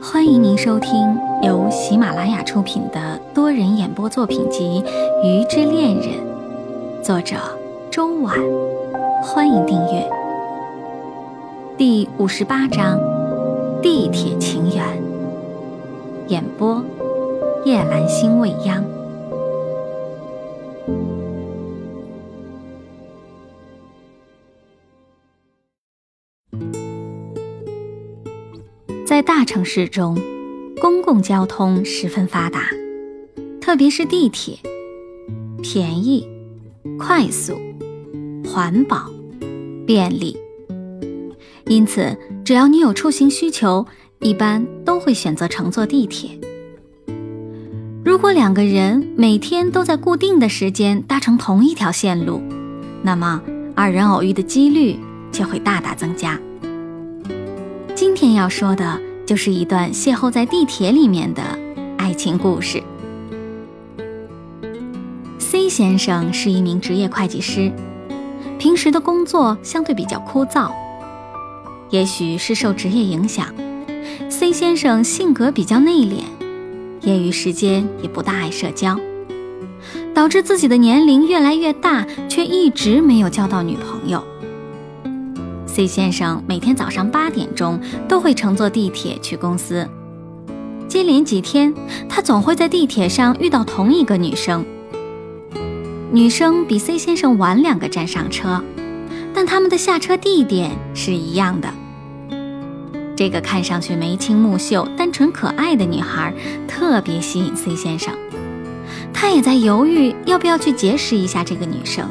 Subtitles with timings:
[0.00, 4.82] 欢迎您收听由喜马拉雅出品的多人演播作品集
[5.26, 6.14] 《鱼之恋人》，
[7.02, 7.36] 作者
[7.90, 8.34] 周婉。
[9.22, 10.08] 欢迎订阅。
[11.76, 12.98] 第五十八章：
[13.82, 14.84] 地铁情缘。
[16.28, 16.82] 演播：
[17.64, 18.84] 夜阑星未央。
[29.06, 30.18] 在大城市中，
[30.80, 32.62] 公共交通十分发达，
[33.60, 34.58] 特别是地铁，
[35.62, 36.28] 便宜、
[36.98, 37.56] 快速、
[38.44, 39.08] 环保、
[39.86, 40.36] 便利。
[41.66, 43.86] 因此，只要你有出行需求，
[44.18, 46.30] 一般都会选择乘坐地铁。
[48.04, 52.42] 如果两个人每天都在固定的时间搭乘同一条线路，
[53.02, 53.40] 那么
[53.76, 54.96] 二人偶遇的几率
[55.30, 56.36] 就会大大增加。
[58.36, 61.42] 要说的就是一段邂逅在地铁里面的
[61.96, 62.82] 爱情故事。
[65.38, 67.72] C 先生是一名职业会计师，
[68.58, 70.70] 平时的工作相对比较枯燥，
[71.90, 73.46] 也许是受职业影响
[74.28, 76.22] ，C 先生性格比较内敛，
[77.02, 78.98] 业余时间也不大爱社交，
[80.14, 84.22] 导致自己的年龄越来越大，却一直没有交到女朋友。
[85.76, 89.86] C 先生每天早上八点钟都会乘坐地铁去公司。
[90.88, 91.74] 接连几天，
[92.08, 94.64] 他总会在地铁上遇到同一个女生。
[96.10, 98.64] 女生比 C 先生晚两个站上车，
[99.34, 101.68] 但他们的下车地点是一样的。
[103.14, 106.32] 这个看上去眉清目秀、单纯可爱的女孩
[106.66, 108.14] 特别吸引 C 先生，
[109.12, 112.08] 他也在犹豫要不要去结识一下这个女生。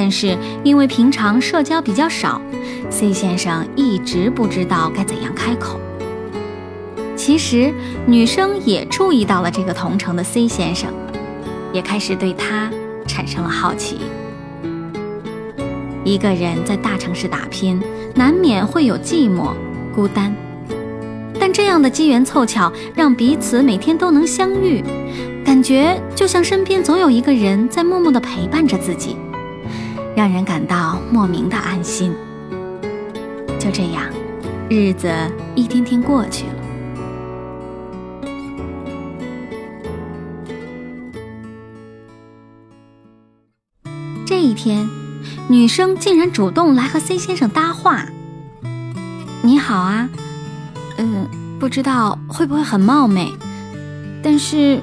[0.00, 2.40] 但是因为平常社交比较少
[2.88, 5.80] ，C 先生一直不知道该怎样开口。
[7.16, 7.74] 其实
[8.06, 10.92] 女生也注意到了这个同城的 C 先生，
[11.72, 12.70] 也开始对他
[13.08, 13.98] 产生了好奇。
[16.04, 17.82] 一个人在大城市打拼，
[18.14, 19.48] 难免会有寂寞、
[19.92, 20.32] 孤单，
[21.40, 24.80] 但这样的机缘凑巧，让彼此每天都能相遇，
[25.44, 29.16] 感觉就像身边总有一个人在默默地陪伴着自己。
[30.18, 32.12] 让人感到莫名的安心。
[33.56, 34.02] 就这样，
[34.68, 35.08] 日子
[35.54, 36.52] 一天天过去了。
[44.26, 44.88] 这一天，
[45.48, 48.04] 女生竟然主动来和 C 先生搭话
[49.42, 50.08] ：“你好啊，
[50.96, 51.28] 嗯，
[51.60, 53.32] 不知道会不会很冒昧，
[54.20, 54.80] 但是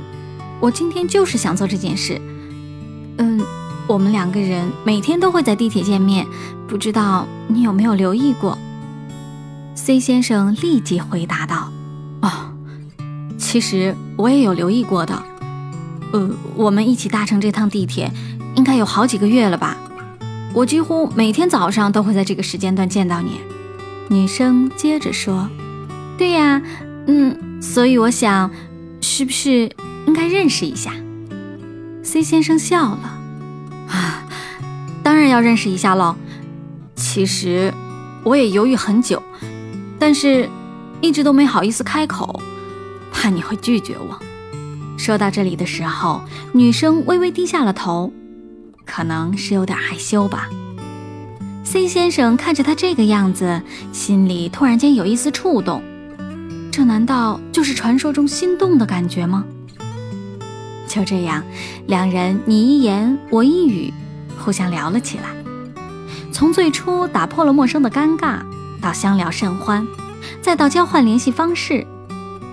[0.62, 2.22] 我今天就是想做这件事。
[3.18, 3.44] 嗯。”
[3.88, 6.26] 我们两个人每天都会在地铁见面，
[6.68, 8.58] 不知道你有没有留意过
[9.76, 11.72] ？C 先生立即回答道
[12.22, 12.32] ：“哦，
[13.38, 15.22] 其实我也有留意过的。
[16.14, 18.12] 呃，我们一起搭乘这趟地铁，
[18.56, 19.78] 应该有好几个月了吧？
[20.54, 23.40] 我几乎每天早上都会在这个时间段见到你。”
[24.10, 25.48] 女生接着说
[26.18, 26.62] ：“对呀，
[27.08, 28.50] 嗯，所以我想，
[29.02, 29.70] 是不是
[30.08, 30.92] 应该认识一下
[32.02, 33.15] ？”C 先生笑了。
[35.16, 36.14] 当然要认识一下喽。
[36.94, 37.74] 其实
[38.26, 39.24] 我也犹豫很久，
[39.98, 40.50] 但是
[41.00, 42.42] 一直都没好意思开口，
[43.14, 44.20] 怕你会拒绝我。
[44.98, 46.22] 说到这里的时候，
[46.52, 48.12] 女生微微低下了头，
[48.86, 50.50] 可能是有点害羞吧。
[51.64, 53.62] C 先生看着她这个样子，
[53.94, 55.82] 心里突然间有一丝触动。
[56.74, 59.46] 这难道就是传说中心动的感觉吗？
[60.90, 61.42] 就这样，
[61.88, 63.94] 两人你一言我一语，
[64.38, 65.24] 互相聊了起来。
[66.32, 68.40] 从最初打破了陌生的尴尬，
[68.82, 69.88] 到相聊甚欢，
[70.42, 71.86] 再到交换联系方式。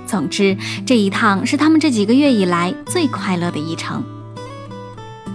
[0.06, 0.56] 总之，
[0.86, 4.04] 这一趟是他们这几个月以来最快乐的一程。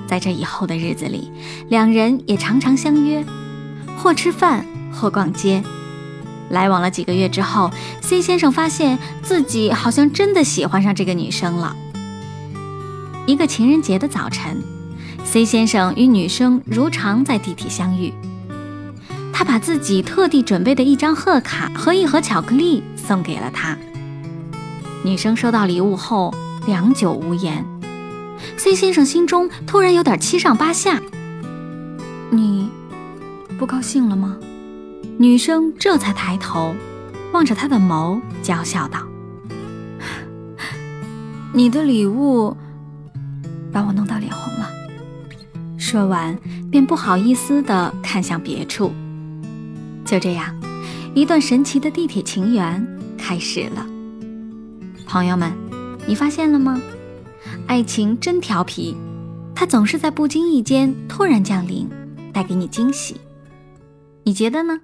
[0.08, 1.31] 在这以后的日子里，
[1.68, 3.25] 两人也常常相约，
[3.97, 5.62] 或吃饭，或逛街。
[6.50, 7.70] 来往了几个月之后
[8.00, 11.76] ，C 先生发现自己好像真的喜欢上这个女生了。
[13.26, 14.64] 一个情人节的早晨
[15.28, 18.14] ，C 先生与女生如常在地铁相遇。
[19.34, 23.78] 他把自己特地准备的一张贺卡和一盒巧克力送给了她。
[25.03, 26.34] 女生收到礼物后
[26.66, 27.64] 良久无言。
[28.56, 31.00] C 先生心中突然有点七上八下。
[32.32, 32.70] 你
[33.59, 34.38] 不高兴了吗？
[35.20, 36.74] 女生这才抬头，
[37.34, 39.00] 望着他的眸，娇笑道
[41.53, 42.56] ：“你的礼物。”
[43.72, 44.70] 把我弄到脸红了。
[45.78, 46.38] 说完，
[46.72, 48.91] 便不好意思地看向别处。
[50.03, 50.56] 就这样，
[51.14, 52.85] 一段神奇的地铁情缘
[53.18, 53.85] 开始了。
[55.06, 55.52] 朋友们，
[56.08, 56.82] 你发现了吗？
[57.68, 58.96] 爱情真调皮，
[59.53, 61.90] 它总是在不经意间突然降临，
[62.34, 63.16] 带给你惊喜。
[64.24, 64.79] 你觉得呢？